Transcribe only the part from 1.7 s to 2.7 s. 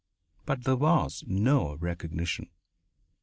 recognition.